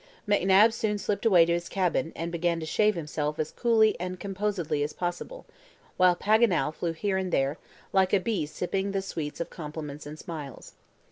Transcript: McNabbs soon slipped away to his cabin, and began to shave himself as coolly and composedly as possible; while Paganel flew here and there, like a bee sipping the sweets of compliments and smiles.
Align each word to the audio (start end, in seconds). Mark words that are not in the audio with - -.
McNabbs 0.27 0.73
soon 0.73 0.97
slipped 0.97 1.27
away 1.27 1.45
to 1.45 1.53
his 1.53 1.69
cabin, 1.69 2.11
and 2.15 2.31
began 2.31 2.59
to 2.59 2.65
shave 2.65 2.95
himself 2.95 3.37
as 3.37 3.51
coolly 3.51 3.95
and 3.99 4.19
composedly 4.19 4.81
as 4.81 4.93
possible; 4.93 5.45
while 5.95 6.15
Paganel 6.15 6.73
flew 6.73 6.93
here 6.93 7.17
and 7.17 7.31
there, 7.31 7.59
like 7.93 8.11
a 8.11 8.19
bee 8.19 8.47
sipping 8.47 8.93
the 8.93 9.03
sweets 9.03 9.39
of 9.39 9.51
compliments 9.51 10.07
and 10.07 10.17
smiles. 10.17 10.73